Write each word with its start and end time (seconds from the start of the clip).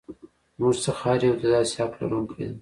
زموږ 0.55 0.75
څخه 0.85 1.01
هر 1.11 1.19
یو 1.27 1.35
د 1.41 1.43
داسې 1.53 1.73
حق 1.81 1.93
لرونکی 2.01 2.43
دی. 2.49 2.57